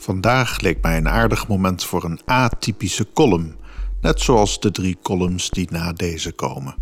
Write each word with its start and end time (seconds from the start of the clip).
Vandaag 0.00 0.60
leek 0.60 0.82
mij 0.82 0.96
een 0.96 1.08
aardig 1.08 1.48
moment 1.48 1.84
voor 1.84 2.04
een 2.04 2.20
atypische 2.24 3.06
column, 3.14 3.54
net 4.00 4.20
zoals 4.20 4.60
de 4.60 4.70
drie 4.70 4.98
columns 5.02 5.50
die 5.50 5.68
na 5.70 5.92
deze 5.92 6.32
komen. 6.32 6.74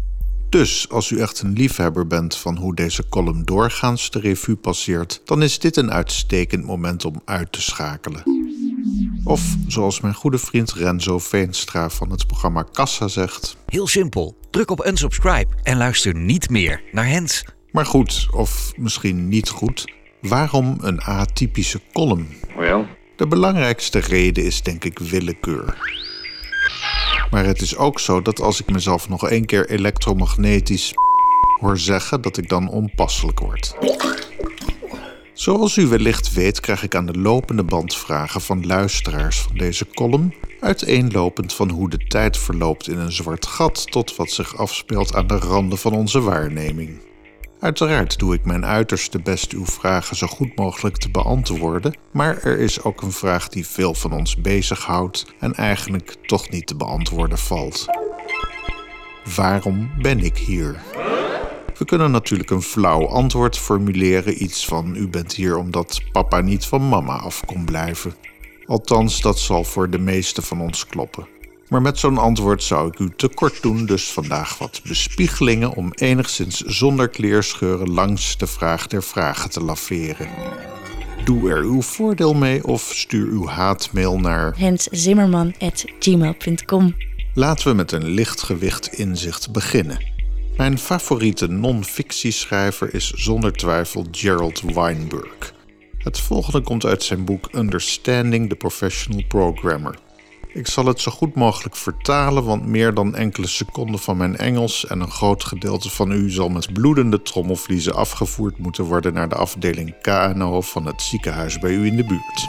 Dus 0.48 0.88
als 0.88 1.10
u 1.10 1.20
echt 1.20 1.40
een 1.40 1.52
liefhebber 1.52 2.06
bent 2.06 2.36
van 2.36 2.56
hoe 2.56 2.74
deze 2.74 3.08
column 3.08 3.44
doorgaans 3.44 4.10
de 4.10 4.20
revue 4.20 4.56
passeert, 4.56 5.20
dan 5.24 5.42
is 5.42 5.58
dit 5.58 5.76
een 5.76 5.92
uitstekend 5.92 6.64
moment 6.64 7.04
om 7.04 7.22
uit 7.24 7.52
te 7.52 7.62
schakelen. 7.62 8.22
Of 9.24 9.56
zoals 9.66 10.00
mijn 10.00 10.14
goede 10.14 10.38
vriend 10.38 10.72
Renzo 10.72 11.18
Veenstra 11.18 11.88
van 11.90 12.10
het 12.10 12.26
programma 12.26 12.62
Kassa 12.72 13.08
zegt: 13.08 13.56
Heel 13.66 13.86
simpel. 13.86 14.36
Druk 14.50 14.70
op 14.70 14.86
unsubscribe 14.86 15.54
en 15.62 15.76
luister 15.76 16.14
niet 16.14 16.50
meer 16.50 16.82
naar 16.92 17.08
Hens. 17.08 17.44
Maar 17.72 17.86
goed, 17.86 18.28
of 18.30 18.72
misschien 18.76 19.28
niet 19.28 19.48
goed, 19.48 19.92
waarom 20.20 20.76
een 20.80 21.00
atypische 21.00 21.80
column? 21.92 22.28
Well, 22.56 22.86
De 23.18 23.26
belangrijkste 23.26 23.98
reden 23.98 24.44
is 24.44 24.62
denk 24.62 24.84
ik 24.84 24.98
willekeur. 24.98 25.76
Maar 27.30 27.44
het 27.44 27.60
is 27.60 27.76
ook 27.76 28.00
zo 28.00 28.22
dat 28.22 28.40
als 28.40 28.60
ik 28.60 28.70
mezelf 28.70 29.08
nog 29.08 29.28
één 29.28 29.44
keer 29.44 29.70
elektromagnetisch 29.70 30.92
hoor 31.60 31.78
zeggen, 31.78 32.20
dat 32.20 32.36
ik 32.36 32.48
dan 32.48 32.68
onpasselijk 32.68 33.40
word. 33.40 33.76
Zoals 35.32 35.76
u 35.76 35.86
wellicht 35.86 36.32
weet, 36.32 36.60
krijg 36.60 36.82
ik 36.82 36.94
aan 36.94 37.06
de 37.06 37.18
lopende 37.18 37.64
band 37.64 37.96
vragen 37.96 38.40
van 38.40 38.66
luisteraars 38.66 39.40
van 39.40 39.56
deze 39.56 39.86
column, 39.94 40.34
uiteenlopend 40.60 41.54
van 41.54 41.70
hoe 41.70 41.90
de 41.90 42.06
tijd 42.06 42.36
verloopt 42.36 42.88
in 42.88 42.98
een 42.98 43.12
zwart 43.12 43.46
gat 43.46 43.90
tot 43.90 44.16
wat 44.16 44.30
zich 44.30 44.56
afspeelt 44.56 45.14
aan 45.14 45.26
de 45.26 45.38
randen 45.38 45.78
van 45.78 45.92
onze 45.92 46.20
waarneming. 46.20 47.07
Uiteraard 47.60 48.18
doe 48.18 48.34
ik 48.34 48.44
mijn 48.44 48.64
uiterste 48.64 49.20
best 49.20 49.52
uw 49.52 49.66
vragen 49.66 50.16
zo 50.16 50.26
goed 50.26 50.56
mogelijk 50.56 50.96
te 50.96 51.10
beantwoorden, 51.10 51.96
maar 52.12 52.42
er 52.42 52.58
is 52.58 52.82
ook 52.82 53.02
een 53.02 53.12
vraag 53.12 53.48
die 53.48 53.66
veel 53.66 53.94
van 53.94 54.12
ons 54.12 54.36
bezighoudt 54.36 55.26
en 55.40 55.54
eigenlijk 55.54 56.16
toch 56.26 56.50
niet 56.50 56.66
te 56.66 56.76
beantwoorden 56.76 57.38
valt. 57.38 57.86
Waarom 59.36 59.90
ben 60.02 60.18
ik 60.18 60.36
hier? 60.36 60.80
We 61.78 61.84
kunnen 61.84 62.10
natuurlijk 62.10 62.50
een 62.50 62.62
flauw 62.62 63.06
antwoord 63.06 63.58
formuleren, 63.58 64.42
iets 64.42 64.66
van 64.66 64.96
u 64.96 65.08
bent 65.08 65.34
hier 65.34 65.56
omdat 65.56 66.02
papa 66.12 66.40
niet 66.40 66.64
van 66.64 66.88
mama 66.88 67.16
af 67.16 67.44
kon 67.44 67.64
blijven. 67.64 68.14
Althans, 68.66 69.20
dat 69.20 69.38
zal 69.38 69.64
voor 69.64 69.90
de 69.90 69.98
meeste 69.98 70.42
van 70.42 70.60
ons 70.60 70.86
kloppen. 70.86 71.37
Maar 71.68 71.82
met 71.82 71.98
zo'n 71.98 72.18
antwoord 72.18 72.62
zou 72.62 72.88
ik 72.88 72.98
u 72.98 73.10
tekort 73.16 73.62
doen, 73.62 73.86
dus 73.86 74.10
vandaag 74.10 74.58
wat 74.58 74.80
bespiegelingen 74.88 75.72
om 75.72 75.92
enigszins 75.94 76.60
zonder 76.60 77.08
kleerscheuren 77.08 77.90
langs 77.90 78.36
de 78.36 78.46
vraag 78.46 78.86
der 78.86 79.02
vragen 79.02 79.50
te 79.50 79.64
laveren. 79.64 80.28
Doe 81.24 81.50
er 81.50 81.62
uw 81.62 81.82
voordeel 81.82 82.34
mee 82.34 82.66
of 82.66 82.90
stuur 82.94 83.26
uw 83.26 83.46
haatmail 83.46 84.18
naar 84.18 84.54
henszimmerman.gmail.com 84.56 86.94
Laten 87.34 87.68
we 87.68 87.74
met 87.74 87.92
een 87.92 88.08
lichtgewicht 88.08 88.86
inzicht 88.86 89.52
beginnen. 89.52 90.16
Mijn 90.56 90.78
favoriete 90.78 91.46
non-fictieschrijver 91.46 92.94
is 92.94 93.10
zonder 93.10 93.52
twijfel 93.52 94.06
Gerald 94.10 94.60
Weinberg. 94.60 95.54
Het 95.98 96.20
volgende 96.20 96.60
komt 96.60 96.84
uit 96.84 97.02
zijn 97.02 97.24
boek 97.24 97.48
Understanding 97.52 98.48
the 98.48 98.54
Professional 98.54 99.22
Programmer. 99.28 99.98
Ik 100.58 100.66
zal 100.66 100.86
het 100.86 101.00
zo 101.00 101.10
goed 101.10 101.34
mogelijk 101.34 101.76
vertalen, 101.76 102.44
want 102.44 102.66
meer 102.66 102.94
dan 102.94 103.14
enkele 103.14 103.46
seconden 103.46 104.00
van 104.00 104.16
mijn 104.16 104.36
Engels 104.36 104.86
en 104.86 105.00
een 105.00 105.10
groot 105.10 105.44
gedeelte 105.44 105.90
van 105.90 106.12
u 106.12 106.30
zal 106.30 106.48
met 106.48 106.72
bloedende 106.72 107.22
trommelvliezen 107.22 107.94
afgevoerd 107.94 108.58
moeten 108.58 108.84
worden 108.84 109.12
naar 109.12 109.28
de 109.28 109.34
afdeling 109.34 109.94
KNO 110.00 110.60
van 110.60 110.86
het 110.86 111.02
ziekenhuis 111.02 111.58
bij 111.58 111.70
u 111.70 111.86
in 111.86 111.96
de 111.96 112.04
buurt. 112.04 112.48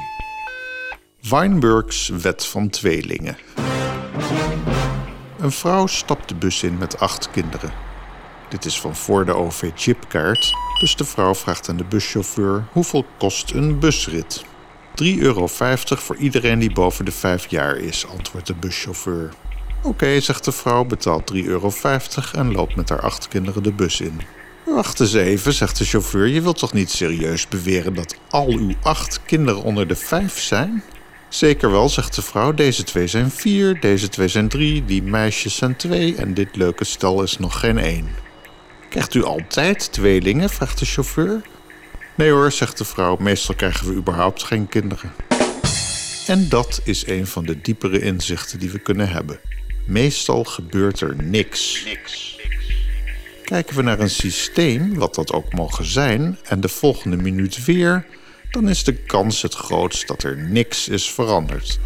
Weinbergs 1.30 2.08
Wet 2.08 2.46
van 2.46 2.70
Tweelingen. 2.70 3.38
Een 5.40 5.52
vrouw 5.52 5.88
stapt 5.88 6.30
de 6.30 6.36
bus 6.36 6.64
in 6.64 6.78
met 6.78 7.00
acht 7.00 7.32
kinderen. 7.32 7.72
Dit 8.50 8.66
is 8.66 8.80
van 8.80 8.96
voor 8.96 9.26
de 9.26 9.36
OV-chipkaart, 9.36 10.54
dus 10.80 10.96
de 10.96 11.06
vrouw 11.06 11.36
vraagt 11.36 11.70
aan 11.70 11.78
de 11.78 11.86
buschauffeur 11.86 12.68
hoeveel 12.72 13.06
kost 13.18 13.52
een 13.52 13.80
busrit. 13.80 14.44
3,50 15.04 15.20
euro 15.20 15.48
voor 15.48 16.16
iedereen 16.16 16.60
die 16.60 16.72
boven 16.72 17.06
de 17.06 17.12
5 17.12 17.48
jaar 17.48 17.78
is, 17.78 18.08
antwoordt 18.08 18.48
de 18.48 18.54
buschauffeur. 18.54 19.30
Oké, 19.84 20.20
zegt 20.20 20.46
de 20.46 20.52
vrouw, 20.52 20.86
betaalt 20.86 21.34
3,50 21.34 21.40
euro 21.44 21.72
en 22.34 22.52
loopt 22.52 22.76
met 22.76 22.90
haar 22.90 23.02
acht 23.02 23.28
kinderen 23.28 23.64
de 23.64 23.74
bus 23.74 24.02
in. 24.02 24.22
Wacht 24.66 25.00
eens 25.00 25.14
even, 25.14 25.54
zegt 25.54 25.78
de 25.78 25.86
chauffeur, 25.86 26.28
je 26.28 26.42
wilt 26.42 26.58
toch 26.58 26.74
niet 26.74 26.90
serieus 26.90 27.48
beweren 27.48 27.94
dat 27.94 28.16
al 28.30 28.48
uw 28.48 28.74
acht 28.82 29.22
kinderen 29.26 29.64
onder 29.64 29.88
de 29.88 29.96
5 29.96 30.40
zijn? 30.40 30.84
Zeker 31.30 31.72
wel, 31.72 31.90
zegt 31.90 32.16
de 32.16 32.22
vrouw. 32.22 32.54
Deze 32.54 32.84
twee 32.84 33.08
zijn 33.08 33.32
vier, 33.32 33.80
deze 33.80 34.10
twee 34.10 34.28
zijn 34.28 34.48
drie, 34.48 34.86
die 34.86 35.04
meisjes 35.04 35.56
zijn 35.56 35.76
twee 35.76 36.16
en 36.16 36.34
dit 36.34 36.56
leuke 36.56 36.84
stel 36.84 37.24
is 37.24 37.38
nog 37.38 37.60
geen 37.60 37.78
één. 37.78 38.08
Krijgt 38.90 39.14
u 39.14 39.24
altijd 39.24 39.92
tweelingen? 39.92 40.50
vraagt 40.50 40.80
de 40.80 40.86
chauffeur. 40.86 41.42
Nee 42.20 42.32
hoor, 42.32 42.52
zegt 42.52 42.78
de 42.78 42.86
vrouw, 42.86 43.18
meestal 43.20 43.56
krijgen 43.56 43.88
we 43.88 43.94
überhaupt 43.94 44.44
geen 44.44 44.68
kinderen. 44.68 45.12
En 46.28 46.50
dat 46.50 46.82
is 46.84 47.08
een 47.08 47.28
van 47.28 47.46
de 47.46 47.62
diepere 47.62 48.02
inzichten 48.02 48.60
die 48.60 48.70
we 48.70 48.80
kunnen 48.80 49.10
hebben. 49.10 49.40
Meestal 49.86 50.44
gebeurt 50.44 51.02
er 51.02 51.16
niks. 51.24 51.86
Kijken 53.44 53.76
we 53.76 53.82
naar 53.82 54.00
een 54.00 54.10
systeem, 54.10 54.94
wat 54.94 55.16
dat 55.16 55.34
ook 55.34 55.54
mogen 55.54 55.86
zijn, 55.86 56.38
en 56.44 56.62
de 56.62 56.70
volgende 56.70 57.18
minuut 57.18 57.66
weer, 57.66 58.06
dan 58.52 58.70
is 58.70 58.84
de 58.84 58.94
kans 58.94 59.42
het 59.42 59.54
grootst 59.54 60.08
dat 60.08 60.24
er 60.24 60.38
niks 60.38 60.88
is 60.88 61.12
veranderd. 61.12 61.80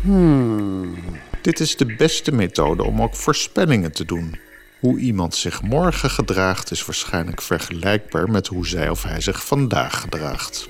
Dit 1.42 1.60
is 1.60 1.76
de 1.76 1.96
beste 1.96 2.32
methode 2.32 2.84
om 2.84 3.02
ook 3.02 3.16
voorspellingen 3.16 3.92
te 3.92 4.06
doen. 4.06 4.40
Hoe 4.84 5.00
iemand 5.00 5.36
zich 5.36 5.62
morgen 5.62 6.10
gedraagt 6.10 6.72
is 6.72 6.86
waarschijnlijk 6.86 7.42
vergelijkbaar 7.42 8.30
met 8.32 8.48
hoe 8.48 8.68
zij 8.68 8.90
of 8.90 9.04
hij 9.04 9.22
zich 9.22 9.46
vandaag 9.46 10.02
gedraagt. 10.02 10.70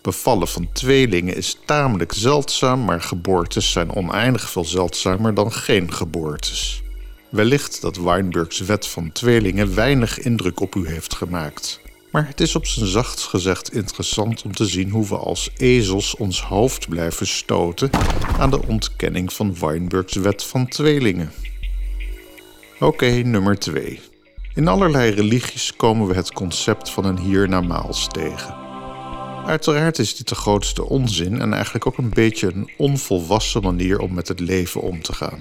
Bevallen 0.00 0.48
van 0.48 0.68
tweelingen 0.72 1.36
is 1.36 1.58
tamelijk 1.66 2.12
zeldzaam, 2.12 2.84
maar 2.84 3.00
geboortes 3.00 3.70
zijn 3.70 3.94
oneindig 3.94 4.50
veel 4.50 4.64
zeldzamer 4.64 5.34
dan 5.34 5.52
geen 5.52 5.92
geboortes. 5.92 6.82
Wellicht 7.30 7.80
dat 7.80 7.96
Weinbergs 7.96 8.60
wet 8.60 8.86
van 8.86 9.12
tweelingen 9.12 9.74
weinig 9.74 10.18
indruk 10.18 10.60
op 10.60 10.74
u 10.74 10.88
heeft 10.88 11.14
gemaakt. 11.14 11.80
Maar 12.10 12.26
het 12.26 12.40
is 12.40 12.56
op 12.56 12.66
zijn 12.66 12.86
zachtst 12.86 13.26
gezegd 13.26 13.72
interessant 13.72 14.42
om 14.42 14.54
te 14.54 14.66
zien 14.66 14.90
hoe 14.90 15.08
we 15.08 15.16
als 15.16 15.50
ezels 15.56 16.16
ons 16.16 16.42
hoofd 16.42 16.88
blijven 16.88 17.26
stoten 17.26 17.90
aan 18.38 18.50
de 18.50 18.66
ontkenning 18.66 19.32
van 19.32 19.58
Weinbergs 19.58 20.14
wet 20.14 20.44
van 20.44 20.68
tweelingen. 20.68 21.51
Oké, 22.82 23.06
nummer 23.06 23.58
2. 23.58 24.00
In 24.54 24.68
allerlei 24.68 25.10
religies 25.10 25.76
komen 25.76 26.06
we 26.06 26.14
het 26.14 26.32
concept 26.32 26.90
van 26.90 27.04
een 27.04 27.18
hiernamaals 27.18 28.08
tegen. 28.08 28.54
Uiteraard 29.46 29.98
is 29.98 30.16
dit 30.16 30.28
de 30.28 30.34
grootste 30.34 30.84
onzin 30.84 31.40
en 31.40 31.52
eigenlijk 31.52 31.86
ook 31.86 31.98
een 31.98 32.10
beetje 32.10 32.46
een 32.46 32.70
onvolwassen 32.76 33.62
manier 33.62 33.98
om 33.98 34.14
met 34.14 34.28
het 34.28 34.40
leven 34.40 34.80
om 34.80 35.02
te 35.02 35.12
gaan. 35.12 35.40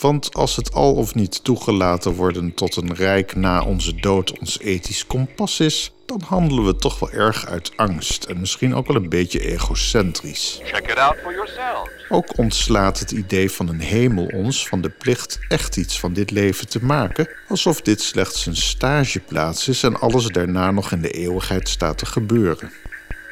Want 0.00 0.34
als 0.34 0.56
het 0.56 0.72
al 0.72 0.94
of 0.94 1.14
niet 1.14 1.44
toegelaten 1.44 2.12
worden 2.12 2.54
tot 2.54 2.76
een 2.76 2.94
rijk 2.94 3.36
na 3.36 3.62
onze 3.62 3.94
dood 3.94 4.38
ons 4.38 4.58
ethisch 4.58 5.06
kompas 5.06 5.60
is, 5.60 5.92
dan 6.06 6.22
handelen 6.26 6.64
we 6.64 6.76
toch 6.76 6.98
wel 6.98 7.10
erg 7.10 7.46
uit 7.46 7.72
angst 7.76 8.24
en 8.24 8.40
misschien 8.40 8.74
ook 8.74 8.86
wel 8.86 8.96
een 8.96 9.08
beetje 9.08 9.40
egocentrisch. 9.40 10.60
check 10.64 10.90
it 10.90 10.98
out 10.98 11.16
for 11.22 11.32
yourself. 11.32 11.88
Ook 12.08 12.38
ontslaat 12.38 12.98
het 12.98 13.10
idee 13.10 13.50
van 13.50 13.68
een 13.68 13.80
hemel 13.80 14.26
ons 14.26 14.68
van 14.68 14.80
de 14.80 14.88
plicht 14.88 15.38
echt 15.48 15.76
iets 15.76 16.00
van 16.00 16.12
dit 16.12 16.30
leven 16.30 16.68
te 16.68 16.84
maken, 16.84 17.28
alsof 17.48 17.80
dit 17.80 18.02
slechts 18.02 18.46
een 18.46 18.56
stageplaats 18.56 19.68
is 19.68 19.82
en 19.82 20.00
alles 20.00 20.26
daarna 20.26 20.70
nog 20.70 20.92
in 20.92 21.00
de 21.00 21.10
eeuwigheid 21.10 21.68
staat 21.68 21.98
te 21.98 22.06
gebeuren. 22.06 22.72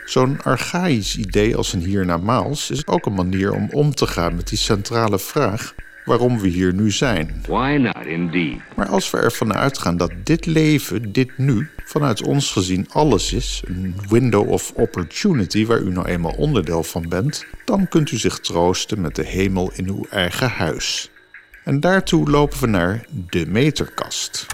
Zo'n 0.05 0.43
archaïsch 0.43 1.17
idee 1.17 1.57
als 1.57 1.73
een 1.73 1.85
hiernamaals 1.85 2.71
is 2.71 2.87
ook 2.87 3.07
een 3.07 3.15
manier 3.15 3.53
om 3.53 3.69
om 3.71 3.95
te 3.95 4.07
gaan 4.07 4.35
met 4.35 4.49
die 4.49 4.59
centrale 4.59 5.19
vraag 5.19 5.75
waarom 6.09 6.39
we 6.39 6.49
hier 6.49 6.75
nu 6.75 6.91
zijn. 6.91 7.43
Why 7.47 7.77
not, 7.81 8.07
indeed? 8.07 8.57
Maar 8.77 8.89
als 8.89 9.11
we 9.11 9.19
ervan 9.19 9.55
uitgaan 9.55 9.97
dat 9.97 10.13
dit 10.25 10.47
leven, 10.47 11.13
dit 11.13 11.39
nu, 11.39 11.69
vanuit 11.85 12.23
ons 12.23 12.51
gezien 12.53 12.87
alles 12.93 13.33
is, 13.33 13.63
een 13.67 13.95
window 14.09 14.51
of 14.51 14.73
opportunity 14.75 15.67
waar 15.67 15.81
u 15.81 15.91
nou 15.91 16.07
eenmaal 16.07 16.35
onderdeel 16.37 16.83
van 16.83 17.09
bent, 17.09 17.47
dan 17.65 17.89
kunt 17.89 18.11
u 18.11 18.17
zich 18.17 18.39
troosten 18.39 19.01
met 19.01 19.15
de 19.15 19.25
hemel 19.25 19.71
in 19.75 19.89
uw 19.89 20.07
eigen 20.11 20.51
huis. 20.51 21.11
En 21.65 21.81
daartoe 21.81 22.31
lopen 22.31 22.61
we 22.61 22.67
naar 22.67 23.05
de 23.11 23.47
meterkast. 23.47 24.47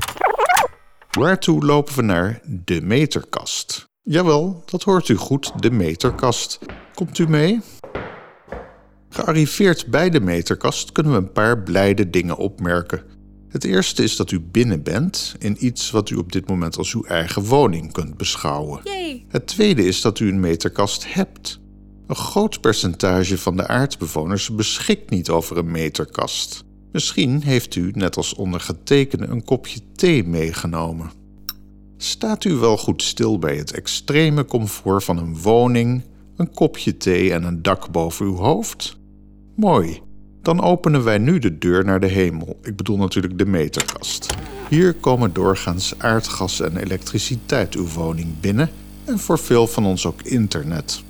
Waartoe 1.10 1.64
lopen 1.64 1.94
we 1.94 2.02
naar 2.02 2.40
de 2.44 2.80
meterkast? 2.82 3.88
Jawel, 4.02 4.62
dat 4.70 4.82
hoort 4.82 5.08
u 5.08 5.16
goed, 5.16 5.62
de 5.62 5.70
meterkast. 5.70 6.58
Komt 6.94 7.18
u 7.18 7.28
mee? 7.28 7.60
Gearriveerd 9.14 9.86
bij 9.86 10.10
de 10.10 10.20
meterkast 10.20 10.92
kunnen 10.92 11.12
we 11.12 11.18
een 11.18 11.32
paar 11.32 11.62
blijde 11.62 12.10
dingen 12.10 12.36
opmerken. 12.36 13.02
Het 13.48 13.64
eerste 13.64 14.02
is 14.02 14.16
dat 14.16 14.30
u 14.30 14.40
binnen 14.40 14.82
bent 14.82 15.34
in 15.38 15.56
iets 15.66 15.90
wat 15.90 16.10
u 16.10 16.16
op 16.16 16.32
dit 16.32 16.48
moment 16.48 16.76
als 16.76 16.94
uw 16.94 17.04
eigen 17.04 17.42
woning 17.42 17.92
kunt 17.92 18.16
beschouwen. 18.16 18.80
Het 19.28 19.46
tweede 19.46 19.86
is 19.86 20.00
dat 20.00 20.18
u 20.18 20.28
een 20.28 20.40
meterkast 20.40 21.14
hebt. 21.14 21.60
Een 22.06 22.16
groot 22.16 22.60
percentage 22.60 23.38
van 23.38 23.56
de 23.56 23.66
aardbewoners 23.66 24.54
beschikt 24.54 25.10
niet 25.10 25.30
over 25.30 25.56
een 25.56 25.70
meterkast. 25.70 26.64
Misschien 26.92 27.42
heeft 27.42 27.74
u, 27.74 27.90
net 27.94 28.16
als 28.16 28.34
ondergetekende, 28.34 29.26
een 29.26 29.44
kopje 29.44 29.80
thee 29.92 30.24
meegenomen. 30.24 31.10
Staat 31.96 32.44
u 32.44 32.54
wel 32.54 32.76
goed 32.76 33.02
stil 33.02 33.38
bij 33.38 33.56
het 33.56 33.72
extreme 33.72 34.44
comfort 34.44 35.04
van 35.04 35.18
een 35.18 35.38
woning, 35.38 36.02
een 36.36 36.50
kopje 36.50 36.96
thee 36.96 37.32
en 37.32 37.42
een 37.42 37.62
dak 37.62 37.90
boven 37.90 38.26
uw 38.26 38.36
hoofd? 38.36 39.02
Mooi. 39.54 40.00
Dan 40.42 40.62
openen 40.62 41.04
wij 41.04 41.18
nu 41.18 41.38
de 41.38 41.58
deur 41.58 41.84
naar 41.84 42.00
de 42.00 42.06
hemel. 42.06 42.58
Ik 42.62 42.76
bedoel 42.76 42.96
natuurlijk 42.96 43.38
de 43.38 43.46
meterkast. 43.46 44.34
Hier 44.68 44.94
komen 44.94 45.32
doorgaans 45.32 45.94
aardgas 45.98 46.60
en 46.60 46.76
elektriciteit 46.76 47.74
uw 47.74 47.88
woning 47.88 48.40
binnen 48.40 48.70
en 49.04 49.18
voor 49.18 49.38
veel 49.38 49.66
van 49.66 49.86
ons 49.86 50.06
ook 50.06 50.22
internet. 50.22 51.02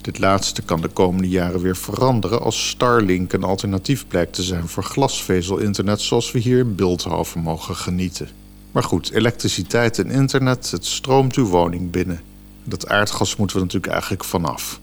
Dit 0.00 0.18
laatste 0.18 0.62
kan 0.62 0.80
de 0.80 0.88
komende 0.88 1.28
jaren 1.28 1.60
weer 1.60 1.76
veranderen 1.76 2.40
als 2.40 2.68
Starlink 2.68 3.32
een 3.32 3.44
alternatief 3.44 4.06
blijkt 4.08 4.32
te 4.32 4.42
zijn 4.42 4.68
voor 4.68 4.84
glasvezel-internet 4.84 6.00
zoals 6.00 6.32
we 6.32 6.38
hier 6.38 6.58
in 6.58 6.74
Beeldhoven 6.74 7.40
mogen 7.40 7.76
genieten. 7.76 8.28
Maar 8.72 8.82
goed, 8.82 9.10
elektriciteit 9.10 9.98
en 9.98 10.10
internet, 10.10 10.70
het 10.70 10.86
stroomt 10.86 11.36
uw 11.36 11.46
woning 11.46 11.90
binnen. 11.90 12.20
Dat 12.64 12.88
aardgas 12.88 13.36
moeten 13.36 13.56
we 13.56 13.62
natuurlijk 13.62 13.92
eigenlijk 13.92 14.24
vanaf. 14.24 14.80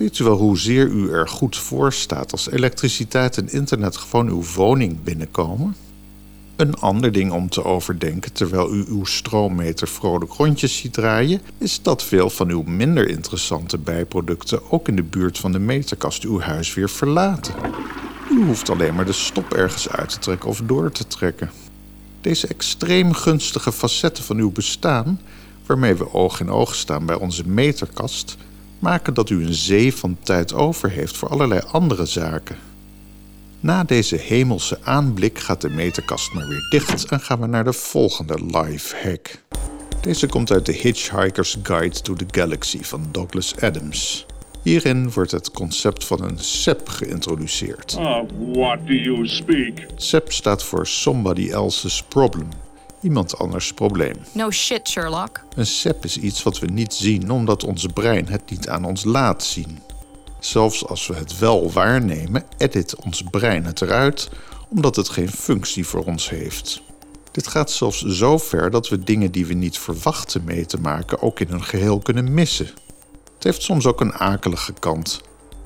Weet 0.00 0.18
u 0.18 0.24
wel 0.24 0.36
hoezeer 0.36 0.86
u 0.86 1.10
er 1.10 1.28
goed 1.28 1.56
voor 1.56 1.92
staat 1.92 2.32
als 2.32 2.50
elektriciteit 2.50 3.36
en 3.36 3.52
internet 3.52 3.96
gewoon 3.96 4.28
uw 4.28 4.42
woning 4.54 5.02
binnenkomen? 5.02 5.76
Een 6.56 6.74
ander 6.74 7.12
ding 7.12 7.32
om 7.32 7.48
te 7.48 7.64
overdenken 7.64 8.32
terwijl 8.32 8.74
u 8.74 8.84
uw 8.88 9.04
stroommeter 9.04 9.88
vrolijk 9.88 10.32
rondjes 10.32 10.76
ziet 10.76 10.92
draaien, 10.92 11.40
is 11.58 11.82
dat 11.82 12.02
veel 12.02 12.30
van 12.30 12.48
uw 12.48 12.62
minder 12.62 13.08
interessante 13.08 13.78
bijproducten 13.78 14.70
ook 14.70 14.88
in 14.88 14.96
de 14.96 15.02
buurt 15.02 15.38
van 15.38 15.52
de 15.52 15.58
meterkast 15.58 16.24
uw 16.24 16.40
huis 16.40 16.74
weer 16.74 16.90
verlaten. 16.90 17.54
U 18.30 18.44
hoeft 18.44 18.70
alleen 18.70 18.94
maar 18.94 19.06
de 19.06 19.12
stop 19.12 19.52
ergens 19.52 19.88
uit 19.88 20.08
te 20.08 20.18
trekken 20.18 20.48
of 20.48 20.62
door 20.64 20.92
te 20.92 21.06
trekken. 21.06 21.50
Deze 22.20 22.46
extreem 22.46 23.12
gunstige 23.12 23.72
facetten 23.72 24.24
van 24.24 24.36
uw 24.36 24.50
bestaan, 24.50 25.20
waarmee 25.66 25.94
we 25.94 26.12
oog 26.12 26.40
in 26.40 26.50
oog 26.50 26.74
staan 26.74 27.06
bij 27.06 27.16
onze 27.16 27.48
meterkast, 27.48 28.36
maken 28.80 29.14
dat 29.14 29.30
u 29.30 29.46
een 29.46 29.54
zee 29.54 29.94
van 29.94 30.16
tijd 30.22 30.52
over 30.52 30.90
heeft 30.90 31.16
voor 31.16 31.28
allerlei 31.28 31.60
andere 31.72 32.06
zaken. 32.06 32.56
Na 33.60 33.84
deze 33.84 34.16
hemelse 34.16 34.78
aanblik 34.82 35.38
gaat 35.38 35.60
de 35.60 35.68
meterkast 35.68 36.32
maar 36.32 36.48
weer 36.48 36.68
dicht 36.70 37.04
en 37.04 37.20
gaan 37.20 37.40
we 37.40 37.46
naar 37.46 37.64
de 37.64 37.72
volgende 37.72 38.44
life 38.44 38.96
hack. 39.02 39.42
Deze 40.00 40.26
komt 40.26 40.50
uit 40.52 40.66
de 40.66 40.72
Hitchhiker's 40.72 41.58
Guide 41.62 42.00
to 42.00 42.14
the 42.14 42.26
Galaxy 42.30 42.82
van 42.82 43.08
Douglas 43.10 43.56
Adams. 43.60 44.26
Hierin 44.62 45.10
wordt 45.10 45.30
het 45.30 45.50
concept 45.50 46.04
van 46.04 46.22
een 46.22 46.38
SEP 46.38 46.88
geïntroduceerd. 46.88 47.96
Of 47.96 48.26
what 48.52 48.86
do 48.86 48.92
you 48.92 49.28
speak? 49.28 49.72
SEP 49.96 50.32
staat 50.32 50.62
voor 50.62 50.86
Somebody 50.86 51.50
Else's 51.50 52.02
Problem. 52.02 52.48
Iemand 53.00 53.38
anders 53.38 53.72
probleem. 53.72 54.14
No 54.32 54.50
shit, 54.50 54.88
Sherlock. 54.88 55.40
Een 55.54 55.66
SEP 55.66 56.04
is 56.04 56.18
iets 56.18 56.42
wat 56.42 56.58
we 56.58 56.66
niet 56.66 56.94
zien 56.94 57.30
omdat 57.30 57.64
ons 57.64 57.86
brein 57.86 58.28
het 58.28 58.50
niet 58.50 58.68
aan 58.68 58.84
ons 58.84 59.04
laat 59.04 59.44
zien. 59.44 59.78
Zelfs 60.38 60.86
als 60.86 61.06
we 61.06 61.14
het 61.14 61.38
wel 61.38 61.72
waarnemen, 61.72 62.44
edit 62.56 62.96
ons 62.96 63.22
brein 63.30 63.64
het 63.64 63.80
eruit 63.80 64.30
omdat 64.68 64.96
het 64.96 65.08
geen 65.08 65.30
functie 65.30 65.86
voor 65.86 66.04
ons 66.04 66.30
heeft. 66.30 66.82
Dit 67.30 67.46
gaat 67.46 67.70
zelfs 67.70 68.04
zo 68.04 68.38
ver 68.38 68.70
dat 68.70 68.88
we 68.88 69.04
dingen 69.04 69.32
die 69.32 69.46
we 69.46 69.54
niet 69.54 69.78
verwachten 69.78 70.44
mee 70.44 70.66
te 70.66 70.80
maken 70.80 71.22
ook 71.22 71.40
in 71.40 71.48
hun 71.48 71.64
geheel 71.64 71.98
kunnen 71.98 72.34
missen. 72.34 72.66
Het 73.34 73.44
heeft 73.44 73.62
soms 73.62 73.86
ook 73.86 74.00
een 74.00 74.12
akelige 74.12 74.72
kant. 74.72 75.20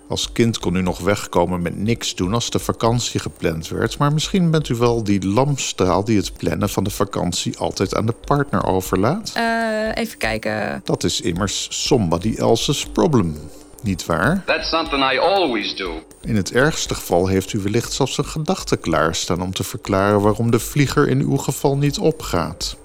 Als 0.09 0.33
kind 0.33 0.59
kon 0.59 0.75
u 0.75 0.83
nog 0.83 0.99
wegkomen 0.99 1.63
met 1.63 1.77
niks 1.77 2.15
doen 2.15 2.35
als 2.35 2.51
de 2.51 2.59
vakantie 2.59 3.21
gepland 3.21 3.69
werd, 3.69 3.99
maar 3.99 4.13
misschien 4.13 4.51
bent 4.51 4.69
u 4.69 4.75
wel 4.75 5.05
die 5.05 5.27
lampstraal 5.27 6.05
die 6.05 6.17
het 6.17 6.33
plannen 6.37 6.69
van 6.69 6.85
de 6.85 6.91
vakantie 6.91 7.59
altijd 7.59 7.95
aan 7.95 8.07
de 8.07 8.15
partner 8.27 8.67
overlaat. 8.67 9.33
Eh, 9.35 10.03
even 10.03 10.19
kijken. 10.19 10.81
Dat 10.85 11.05
is 11.05 11.21
immers 11.21 11.87
somebody 11.87 12.35
else's 12.37 12.87
problem, 12.93 13.37
niet 13.83 14.07
waar? 14.07 14.43
That's 14.47 14.69
something 14.69 15.13
I 15.13 15.19
always 15.19 15.77
do. 15.77 16.03
In 16.21 16.37
het 16.37 16.53
ergste 16.53 16.95
geval 16.95 17.27
heeft 17.27 17.53
u 17.53 17.59
wellicht 17.59 17.93
zelfs 17.93 18.19
een 18.19 18.27
gedachte 18.27 18.77
klaarstaan 18.77 19.43
om 19.43 19.53
te 19.53 19.65
verklaren 19.65 20.21
waarom 20.21 20.51
de 20.51 20.59
vlieger 20.59 21.09
in 21.09 21.21
uw 21.21 21.37
geval 21.37 21.77
niet 21.77 21.99
opgaat. 21.99 22.77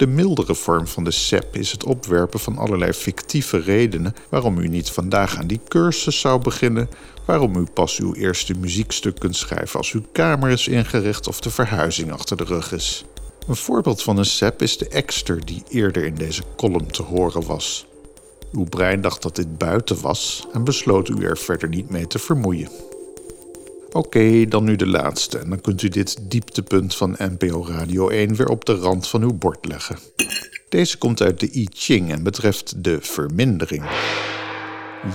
De 0.00 0.06
mildere 0.06 0.54
vorm 0.54 0.86
van 0.86 1.04
de 1.04 1.10
SEP 1.10 1.56
is 1.56 1.72
het 1.72 1.84
opwerpen 1.84 2.40
van 2.40 2.58
allerlei 2.58 2.92
fictieve 2.92 3.58
redenen 3.58 4.14
waarom 4.28 4.58
u 4.58 4.68
niet 4.68 4.90
vandaag 4.90 5.36
aan 5.36 5.46
die 5.46 5.60
cursus 5.68 6.20
zou 6.20 6.42
beginnen, 6.42 6.88
waarom 7.24 7.56
u 7.56 7.64
pas 7.74 7.98
uw 7.98 8.14
eerste 8.14 8.54
muziekstuk 8.54 9.18
kunt 9.18 9.36
schrijven 9.36 9.78
als 9.78 9.92
uw 9.92 10.02
kamer 10.12 10.50
is 10.50 10.68
ingericht 10.68 11.28
of 11.28 11.40
de 11.40 11.50
verhuizing 11.50 12.12
achter 12.12 12.36
de 12.36 12.44
rug 12.44 12.72
is. 12.72 13.04
Een 13.48 13.56
voorbeeld 13.56 14.02
van 14.02 14.16
een 14.16 14.24
SEP 14.24 14.62
is 14.62 14.78
de 14.78 14.88
exter 14.88 15.44
die 15.44 15.62
eerder 15.68 16.04
in 16.04 16.14
deze 16.14 16.42
column 16.56 16.90
te 16.90 17.02
horen 17.02 17.46
was. 17.46 17.86
Uw 18.52 18.64
brein 18.64 19.00
dacht 19.00 19.22
dat 19.22 19.36
dit 19.36 19.58
buiten 19.58 20.00
was 20.00 20.46
en 20.52 20.64
besloot 20.64 21.08
u 21.08 21.24
er 21.24 21.38
verder 21.38 21.68
niet 21.68 21.90
mee 21.90 22.06
te 22.06 22.18
vermoeien. 22.18 22.89
Oké, 23.92 24.46
dan 24.46 24.64
nu 24.64 24.76
de 24.76 24.86
laatste. 24.86 25.38
En 25.38 25.48
dan 25.48 25.60
kunt 25.60 25.82
u 25.82 25.88
dit 25.88 26.30
dieptepunt 26.30 26.96
van 26.96 27.16
NPO 27.18 27.66
Radio 27.66 28.08
1 28.08 28.34
weer 28.34 28.48
op 28.48 28.64
de 28.64 28.74
rand 28.74 29.08
van 29.08 29.22
uw 29.22 29.34
bord 29.34 29.66
leggen. 29.66 29.98
Deze 30.68 30.98
komt 30.98 31.22
uit 31.22 31.40
de 31.40 31.50
I 31.54 31.68
Ching 31.72 32.12
en 32.12 32.22
betreft 32.22 32.84
de 32.84 32.98
vermindering. 33.00 33.84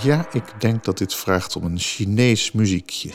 Ja, 0.01 0.27
ik 0.31 0.43
denk 0.59 0.83
dat 0.83 0.97
dit 0.97 1.15
vraagt 1.15 1.55
om 1.55 1.63
een 1.63 1.79
Chinees 1.79 2.51
muziekje. 2.51 3.09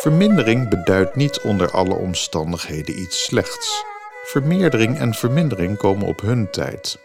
Vermindering 0.00 0.68
beduidt 0.68 1.16
niet 1.16 1.40
onder 1.40 1.70
alle 1.70 1.94
omstandigheden 1.94 3.00
iets 3.00 3.24
slechts. 3.24 3.84
Vermeerdering 4.24 4.98
en 4.98 5.14
vermindering 5.14 5.76
komen 5.76 6.06
op 6.06 6.20
hun 6.20 6.50
tijd. 6.50 6.98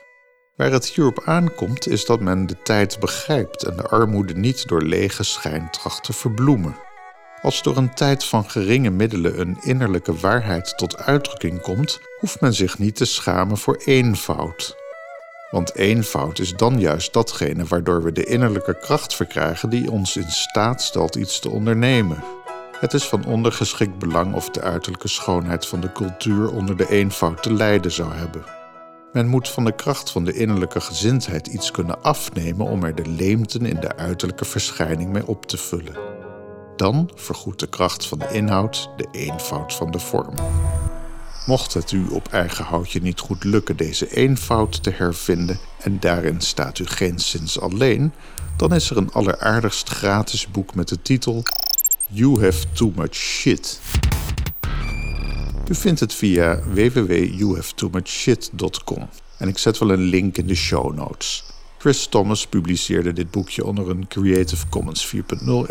Waar 0.55 0.71
het 0.71 0.85
hierop 0.85 1.21
aankomt 1.25 1.87
is 1.87 2.05
dat 2.05 2.19
men 2.19 2.45
de 2.45 2.61
tijd 2.63 2.99
begrijpt 2.99 3.63
en 3.63 3.75
de 3.75 3.87
armoede 3.87 4.33
niet 4.33 4.67
door 4.67 4.81
lege 4.81 5.23
schijn 5.23 5.71
tracht 5.71 6.03
te 6.03 6.13
verbloemen. 6.13 6.75
Als 7.45 7.61
door 7.61 7.77
een 7.77 7.93
tijd 7.93 8.23
van 8.23 8.49
geringe 8.49 8.89
middelen 8.89 9.39
een 9.39 9.57
innerlijke 9.61 10.13
waarheid 10.13 10.77
tot 10.77 10.97
uitdrukking 10.97 11.61
komt, 11.61 11.99
hoeft 12.19 12.41
men 12.41 12.53
zich 12.53 12.79
niet 12.79 12.95
te 12.95 13.05
schamen 13.05 13.57
voor 13.57 13.81
eenvoud. 13.85 14.75
Want 15.51 15.75
eenvoud 15.75 16.39
is 16.39 16.53
dan 16.53 16.79
juist 16.79 17.13
datgene 17.13 17.65
waardoor 17.65 18.03
we 18.03 18.11
de 18.11 18.23
innerlijke 18.23 18.79
kracht 18.79 19.15
verkrijgen 19.15 19.69
die 19.69 19.91
ons 19.91 20.17
in 20.17 20.29
staat 20.29 20.81
stelt 20.81 21.15
iets 21.15 21.39
te 21.39 21.49
ondernemen. 21.49 22.23
Het 22.79 22.93
is 22.93 23.03
van 23.03 23.25
ondergeschikt 23.25 23.99
belang 23.99 24.33
of 24.33 24.49
de 24.49 24.61
uiterlijke 24.61 25.07
schoonheid 25.07 25.65
van 25.65 25.79
de 25.79 25.91
cultuur 25.91 26.51
onder 26.51 26.77
de 26.77 26.89
eenvoud 26.89 27.43
te 27.43 27.53
lijden 27.53 27.91
zou 27.91 28.13
hebben. 28.13 28.43
Men 29.13 29.27
moet 29.27 29.49
van 29.49 29.65
de 29.65 29.75
kracht 29.75 30.11
van 30.11 30.25
de 30.25 30.33
innerlijke 30.33 30.81
gezindheid 30.81 31.47
iets 31.47 31.71
kunnen 31.71 32.03
afnemen 32.03 32.65
om 32.65 32.83
er 32.83 32.95
de 32.95 33.09
leemten 33.09 33.65
in 33.65 33.79
de 33.79 33.95
uiterlijke 33.95 34.45
verschijning 34.45 35.11
mee 35.11 35.27
op 35.27 35.45
te 35.45 35.57
vullen. 35.57 36.14
Dan 36.75 37.11
vergoedt 37.15 37.59
de 37.59 37.67
kracht 37.67 38.07
van 38.07 38.19
de 38.19 38.27
inhoud 38.31 38.89
de 38.97 39.07
eenvoud 39.11 39.73
van 39.73 39.91
de 39.91 39.99
vorm. 39.99 40.35
Mocht 41.45 41.73
het 41.73 41.91
u 41.91 42.07
op 42.07 42.27
eigen 42.27 42.65
houtje 42.65 43.01
niet 43.01 43.19
goed 43.19 43.43
lukken 43.43 43.77
deze 43.77 44.15
eenvoud 44.15 44.83
te 44.83 44.89
hervinden 44.89 45.59
en 45.79 45.99
daarin 45.99 46.41
staat 46.41 46.79
u 46.79 46.85
geen 46.85 47.19
sinds 47.19 47.59
alleen, 47.59 48.13
dan 48.57 48.73
is 48.73 48.89
er 48.89 48.97
een 48.97 49.11
alleraardigst 49.11 49.89
gratis 49.89 50.47
boek 50.47 50.75
met 50.75 50.87
de 50.87 51.01
titel 51.01 51.43
You 52.07 52.43
Have 52.43 52.65
Too 52.73 52.91
Much 52.95 53.15
Shit. 53.15 53.79
U 55.67 55.75
vindt 55.75 55.99
het 55.99 56.13
via 56.13 56.59
www.youhavetoomuchshit.com 56.73 59.09
en 59.37 59.47
ik 59.47 59.57
zet 59.57 59.77
wel 59.77 59.91
een 59.91 60.01
link 60.01 60.37
in 60.37 60.47
de 60.47 60.55
show 60.55 60.93
notes. 60.93 61.43
Chris 61.85 62.07
Thomas 62.07 62.47
publiceerde 62.47 63.13
dit 63.13 63.31
boekje 63.31 63.65
onder 63.65 63.89
een 63.89 64.07
Creative 64.07 64.69
Commons 64.69 65.15
4.0 65.15 65.21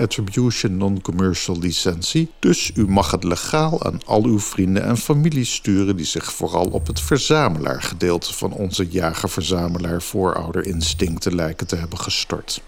Attribution 0.00 0.76
Non-Commercial 0.76 1.59
licentie, 1.59 2.30
dus 2.38 2.71
u 2.75 2.88
mag 2.88 3.11
het 3.11 3.25
legaal 3.25 3.85
aan 3.85 4.00
al 4.04 4.25
uw 4.25 4.38
vrienden 4.38 4.83
en 4.85 4.97
familie 4.97 5.44
sturen 5.44 5.97
die 5.97 6.06
zich 6.06 6.33
vooral 6.33 6.64
op 6.64 6.87
het 6.87 7.00
verzamelaargedeelte 7.00 8.35
van 8.35 8.52
onze 8.52 8.88
jager-verzamelaar 8.88 10.02
voorouderinstincten 10.02 11.35
lijken 11.35 11.66
te 11.66 11.76
hebben 11.76 11.99
gestort. 11.99 12.62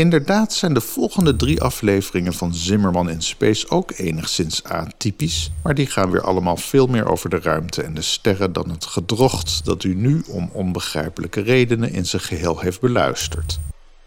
Inderdaad 0.00 0.52
zijn 0.52 0.74
de 0.74 0.80
volgende 0.80 1.36
drie 1.36 1.60
afleveringen 1.60 2.32
van 2.32 2.54
Zimmerman 2.54 3.10
in 3.10 3.22
Space 3.22 3.68
ook 3.68 3.92
enigszins 3.96 4.64
atypisch, 4.64 5.50
maar 5.62 5.74
die 5.74 5.86
gaan 5.86 6.10
weer 6.10 6.22
allemaal 6.22 6.56
veel 6.56 6.86
meer 6.86 7.10
over 7.10 7.30
de 7.30 7.40
ruimte 7.40 7.82
en 7.82 7.94
de 7.94 8.02
sterren 8.02 8.52
dan 8.52 8.70
het 8.70 8.84
gedrocht 8.84 9.64
dat 9.64 9.84
u 9.84 9.94
nu 9.94 10.22
om 10.28 10.50
onbegrijpelijke 10.52 11.40
redenen 11.40 11.92
in 11.92 12.06
zijn 12.06 12.22
geheel 12.22 12.60
heeft 12.60 12.80
beluisterd. 12.80 13.58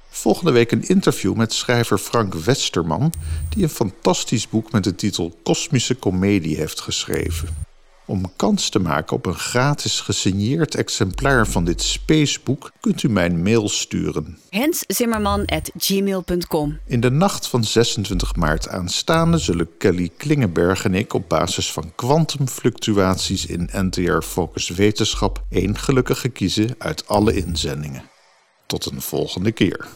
Volgende 0.10 0.52
week 0.52 0.72
een 0.72 0.88
interview 0.88 1.36
met 1.36 1.54
schrijver 1.54 1.98
Frank 1.98 2.34
Westerman, 2.34 3.14
die 3.50 3.64
een 3.64 3.70
fantastisch 3.70 4.50
boek 4.50 4.72
met 4.72 4.84
de 4.84 4.96
titel 4.96 5.38
Kosmische 5.44 6.00
Comedie 6.00 6.58
heeft 6.58 6.82
geschreven. 6.82 7.73
Om 8.06 8.36
kans 8.36 8.70
te 8.70 8.80
maken 8.80 9.16
op 9.16 9.26
een 9.26 9.36
gratis 9.36 10.00
gesigneerd 10.00 10.76
exemplaar 10.76 11.48
van 11.48 11.66
dit 11.66 11.82
spaceboek 11.82 12.72
kunt 12.80 13.04
u 13.04 13.10
mijn 13.10 13.44
mail 13.44 13.70
sturen. 13.70 14.38
henszimmerman.gmail.com 14.50 16.80
In 16.86 17.00
de 17.00 17.12
nacht 17.12 17.48
van 17.48 17.64
26 17.64 18.36
maart 18.36 18.70
aanstaande 18.70 19.38
zullen 19.38 19.78
Kelly 19.78 20.10
Klingenberg 20.18 20.86
en 20.86 20.94
ik 20.94 21.14
op 21.14 21.30
basis 21.30 21.72
van 21.72 21.92
kwantumfluctuaties 21.96 23.46
in 23.46 23.70
NTR 23.72 24.22
Focus 24.22 24.70
Wetenschap 24.70 25.44
één 25.50 25.78
gelukkige 25.78 26.30
kiezen 26.30 26.76
uit 26.78 27.08
alle 27.08 27.36
inzendingen. 27.36 28.04
Tot 28.66 28.86
een 28.86 29.02
volgende 29.02 29.52
keer. 29.52 29.88